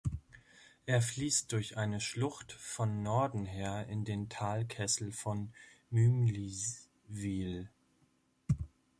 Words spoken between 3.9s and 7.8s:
den Talkessel von Mümliswil.